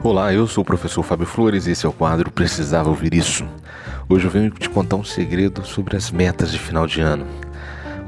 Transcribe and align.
Olá, 0.00 0.32
eu 0.32 0.46
sou 0.46 0.62
o 0.62 0.64
professor 0.64 1.02
Fábio 1.02 1.26
Flores 1.26 1.66
e 1.66 1.72
esse 1.72 1.84
é 1.84 1.88
o 1.88 1.92
quadro 1.92 2.30
Precisava 2.30 2.88
Ouvir 2.88 3.12
Isso. 3.12 3.44
Hoje 4.08 4.26
eu 4.26 4.30
venho 4.30 4.48
te 4.48 4.70
contar 4.70 4.94
um 4.94 5.02
segredo 5.02 5.66
sobre 5.66 5.96
as 5.96 6.12
metas 6.12 6.52
de 6.52 6.58
final 6.58 6.86
de 6.86 7.00
ano. 7.00 7.26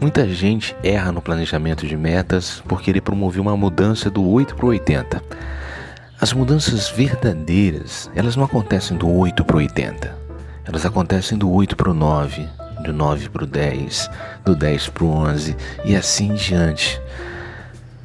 Muita 0.01 0.27
gente 0.29 0.75
erra 0.85 1.11
no 1.11 1.21
planejamento 1.21 1.89
de 1.89 1.97
metas 1.97 2.63
por 2.69 2.81
querer 2.81 3.01
promover 3.01 3.43
uma 3.43 3.57
mudança 3.57 4.09
do 4.09 4.25
8 4.25 4.55
para 4.55 4.67
o 4.67 4.69
80. 4.69 5.21
As 6.21 6.33
mudanças 6.33 6.89
verdadeiras, 6.89 8.09
elas 8.15 8.37
não 8.37 8.45
acontecem 8.45 8.97
do 8.97 9.11
8 9.11 9.45
para 9.45 9.57
o 9.57 9.59
80. 9.59 10.17
Elas 10.65 10.87
acontecem 10.87 11.37
do 11.37 11.51
8 11.51 11.75
para 11.75 11.91
o 11.91 11.95
9, 11.95 12.49
do 12.85 12.93
9 12.93 13.29
para 13.31 13.43
o 13.43 13.47
10, 13.49 14.09
do 14.45 14.55
10 14.55 14.89
para 14.91 15.05
o 15.05 15.09
11 15.09 15.57
e 15.85 15.97
assim 15.97 16.31
em 16.31 16.35
diante. 16.35 17.03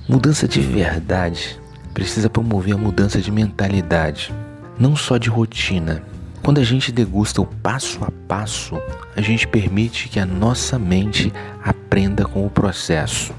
Mudança 0.09 0.47
de 0.47 0.59
verdade 0.59 1.59
precisa 1.95 2.29
promover 2.29 2.75
a 2.75 2.77
mudança 2.77 3.21
de 3.21 3.31
mentalidade, 3.31 4.31
não 4.77 4.97
só 4.97 5.17
de 5.17 5.29
rotina. 5.29 6.03
Quando 6.43 6.59
a 6.59 6.63
gente 6.63 6.91
degusta 6.91 7.41
o 7.41 7.45
passo 7.45 8.03
a 8.03 8.11
passo, 8.27 8.77
a 9.15 9.21
gente 9.21 9.47
permite 9.47 10.09
que 10.09 10.19
a 10.19 10.25
nossa 10.25 10.77
mente 10.77 11.31
aprenda 11.63 12.25
com 12.25 12.45
o 12.45 12.49
processo, 12.49 13.33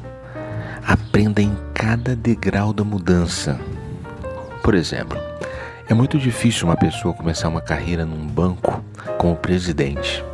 aprenda 0.84 1.42
em 1.42 1.54
cada 1.74 2.16
degrau 2.16 2.72
da 2.72 2.82
mudança. 2.82 3.60
Por 4.62 4.74
exemplo, 4.74 5.18
é 5.86 5.92
muito 5.92 6.18
difícil 6.18 6.66
uma 6.66 6.76
pessoa 6.76 7.12
começar 7.12 7.48
uma 7.50 7.60
carreira 7.60 8.06
num 8.06 8.26
banco 8.26 8.82
como 9.18 9.36
presidente. 9.36 10.24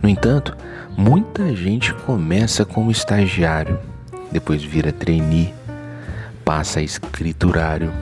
No 0.00 0.08
entanto, 0.08 0.56
muita 0.96 1.54
gente 1.54 1.92
começa 1.92 2.64
como 2.64 2.92
estagiário, 2.92 3.76
depois 4.30 4.62
vira 4.62 4.92
trainee, 4.92 5.52
passa 6.48 6.80
a 6.80 6.82
escriturário, 6.82 7.92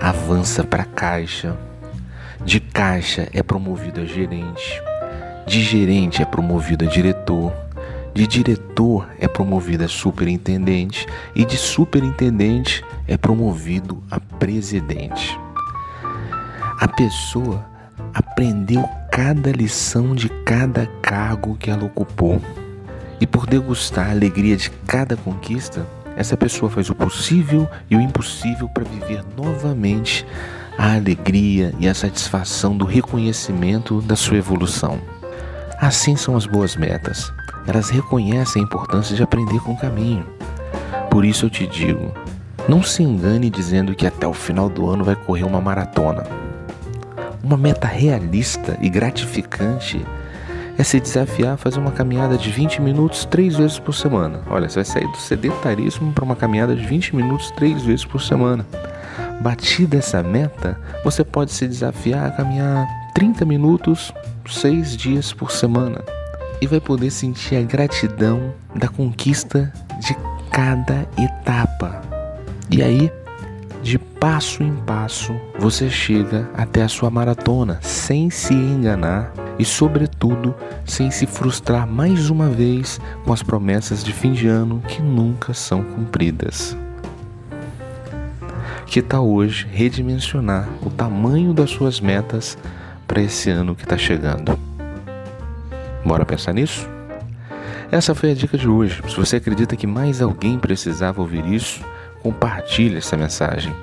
avança 0.00 0.64
para 0.64 0.82
caixa, 0.82 1.54
de 2.42 2.58
caixa 2.58 3.28
é 3.34 3.42
promovido 3.42 4.00
a 4.00 4.06
gerente, 4.06 4.82
de 5.46 5.62
gerente 5.62 6.22
é 6.22 6.24
promovido 6.24 6.86
a 6.86 6.88
diretor, 6.88 7.52
de 8.14 8.26
diretor 8.26 9.06
é 9.20 9.28
promovido 9.28 9.84
a 9.84 9.88
superintendente 9.88 11.06
e 11.34 11.44
de 11.44 11.58
superintendente 11.58 12.82
é 13.06 13.18
promovido 13.18 14.02
a 14.10 14.18
presidente. 14.18 15.38
A 16.80 16.88
pessoa 16.88 17.62
aprendeu 18.14 18.88
cada 19.12 19.52
lição 19.52 20.14
de 20.14 20.30
cada 20.46 20.86
cargo 21.02 21.58
que 21.58 21.70
ela 21.70 21.84
ocupou. 21.84 22.40
E 23.20 23.26
por 23.26 23.46
degustar 23.46 24.06
a 24.06 24.12
alegria 24.12 24.56
de 24.56 24.70
cada 24.86 25.14
conquista, 25.14 25.86
essa 26.16 26.36
pessoa 26.36 26.70
faz 26.70 26.88
o 26.88 26.94
possível 26.94 27.68
e 27.90 27.94
o 27.94 28.00
impossível 28.00 28.68
para 28.70 28.84
viver 28.84 29.22
novamente 29.36 30.26
a 30.78 30.94
alegria 30.94 31.74
e 31.78 31.86
a 31.86 31.94
satisfação 31.94 32.76
do 32.76 32.86
reconhecimento 32.86 34.00
da 34.00 34.16
sua 34.16 34.38
evolução. 34.38 34.98
Assim 35.78 36.16
são 36.16 36.34
as 36.34 36.46
boas 36.46 36.74
metas. 36.74 37.30
Elas 37.66 37.90
reconhecem 37.90 38.62
a 38.62 38.64
importância 38.64 39.14
de 39.14 39.22
aprender 39.22 39.60
com 39.60 39.72
o 39.72 39.78
caminho. 39.78 40.26
Por 41.10 41.24
isso 41.24 41.46
eu 41.46 41.50
te 41.50 41.66
digo: 41.66 42.12
não 42.68 42.82
se 42.82 43.02
engane 43.02 43.50
dizendo 43.50 43.94
que 43.94 44.06
até 44.06 44.26
o 44.26 44.32
final 44.32 44.68
do 44.68 44.88
ano 44.88 45.04
vai 45.04 45.16
correr 45.16 45.44
uma 45.44 45.60
maratona. 45.60 46.24
Uma 47.42 47.56
meta 47.56 47.86
realista 47.86 48.76
e 48.80 48.88
gratificante 48.88 50.04
é 50.78 50.82
se 50.82 51.00
desafiar 51.00 51.54
a 51.54 51.56
fazer 51.56 51.78
uma 51.78 51.90
caminhada 51.90 52.36
de 52.36 52.50
20 52.50 52.82
minutos 52.82 53.24
três 53.24 53.56
vezes 53.56 53.78
por 53.78 53.94
semana. 53.94 54.42
Olha, 54.48 54.68
você 54.68 54.76
vai 54.76 54.84
sair 54.84 55.08
do 55.10 55.16
sedentarismo 55.16 56.12
para 56.12 56.24
uma 56.24 56.36
caminhada 56.36 56.74
de 56.76 56.84
20 56.84 57.16
minutos 57.16 57.50
três 57.52 57.82
vezes 57.82 58.04
por 58.04 58.20
semana. 58.20 58.66
Batida 59.40 59.96
essa 59.96 60.22
meta, 60.22 60.78
você 61.04 61.24
pode 61.24 61.52
se 61.52 61.66
desafiar 61.66 62.26
a 62.26 62.30
caminhar 62.30 62.86
30 63.14 63.44
minutos 63.44 64.12
seis 64.48 64.96
dias 64.96 65.32
por 65.32 65.50
semana 65.50 66.04
e 66.60 66.66
vai 66.66 66.80
poder 66.80 67.10
sentir 67.10 67.56
a 67.56 67.62
gratidão 67.62 68.54
da 68.74 68.88
conquista 68.88 69.72
de 70.00 70.16
cada 70.50 71.06
etapa. 71.18 72.00
E 72.70 72.82
aí, 72.82 73.10
de 73.82 73.98
passo 73.98 74.62
em 74.62 74.74
passo, 74.74 75.34
você 75.58 75.88
chega 75.90 76.48
até 76.56 76.82
a 76.82 76.88
sua 76.88 77.10
maratona 77.10 77.78
sem 77.82 78.30
se 78.30 78.54
enganar 78.54 79.32
e, 79.58 79.64
sobretudo, 79.64 80.54
sem 80.84 81.10
se 81.10 81.26
frustrar 81.26 81.86
mais 81.86 82.30
uma 82.30 82.48
vez 82.48 83.00
com 83.24 83.32
as 83.32 83.42
promessas 83.42 84.04
de 84.04 84.12
fim 84.12 84.32
de 84.32 84.46
ano 84.46 84.82
que 84.88 85.02
nunca 85.02 85.54
são 85.54 85.82
cumpridas. 85.82 86.76
Que 88.86 89.02
tal 89.02 89.28
hoje 89.28 89.66
redimensionar 89.70 90.68
o 90.82 90.90
tamanho 90.90 91.52
das 91.52 91.70
suas 91.70 92.00
metas 92.00 92.56
para 93.06 93.20
esse 93.20 93.50
ano 93.50 93.74
que 93.74 93.82
está 93.82 93.98
chegando? 93.98 94.58
Bora 96.04 96.24
pensar 96.24 96.52
nisso? 96.52 96.88
Essa 97.90 98.14
foi 98.14 98.32
a 98.32 98.34
dica 98.34 98.56
de 98.56 98.68
hoje. 98.68 99.02
Se 99.08 99.16
você 99.16 99.36
acredita 99.36 99.76
que 99.76 99.86
mais 99.86 100.20
alguém 100.20 100.58
precisava 100.58 101.20
ouvir 101.20 101.44
isso, 101.46 101.80
compartilhe 102.22 102.96
essa 102.96 103.16
mensagem. 103.16 103.74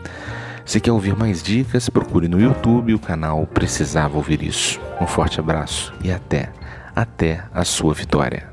Se 0.66 0.80
quer 0.80 0.92
ouvir 0.92 1.16
mais 1.16 1.44
dicas, 1.44 1.90
procure 1.90 2.28
no 2.28 2.40
YouTube 2.40 2.94
o 2.94 3.00
canal 3.00 3.46
Precisava 3.46 4.16
Ouvir 4.16 4.42
Isso. 4.42 4.80
Um 5.00 5.06
forte 5.06 5.40
abraço 5.40 5.94
e 6.02 6.12
até, 6.12 6.52
até 6.96 7.44
a 7.54 7.66
sua 7.66 7.94
vitória. 7.94 8.53